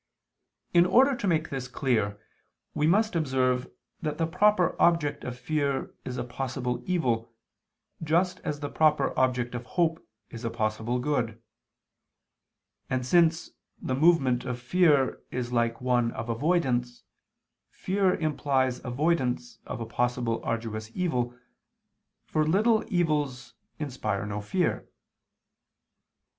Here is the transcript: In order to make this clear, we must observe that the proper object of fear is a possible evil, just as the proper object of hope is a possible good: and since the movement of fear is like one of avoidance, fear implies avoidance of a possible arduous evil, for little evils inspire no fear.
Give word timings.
In 0.73 0.87
order 0.87 1.15
to 1.15 1.27
make 1.27 1.51
this 1.51 1.67
clear, 1.67 2.19
we 2.73 2.87
must 2.87 3.15
observe 3.15 3.69
that 4.01 4.17
the 4.17 4.25
proper 4.25 4.75
object 4.81 5.23
of 5.23 5.37
fear 5.37 5.93
is 6.03 6.17
a 6.17 6.23
possible 6.23 6.81
evil, 6.87 7.31
just 8.01 8.39
as 8.39 8.61
the 8.61 8.69
proper 8.71 9.13
object 9.15 9.53
of 9.53 9.67
hope 9.77 10.03
is 10.31 10.43
a 10.43 10.49
possible 10.49 10.97
good: 10.97 11.39
and 12.89 13.05
since 13.05 13.51
the 13.79 13.93
movement 13.93 14.43
of 14.43 14.59
fear 14.59 15.21
is 15.29 15.53
like 15.53 15.81
one 15.81 16.11
of 16.13 16.29
avoidance, 16.29 17.03
fear 17.69 18.15
implies 18.15 18.83
avoidance 18.83 19.59
of 19.67 19.79
a 19.79 19.85
possible 19.85 20.41
arduous 20.43 20.89
evil, 20.95 21.37
for 22.25 22.43
little 22.43 22.83
evils 22.87 23.53
inspire 23.77 24.25
no 24.25 24.41
fear. 24.41 24.89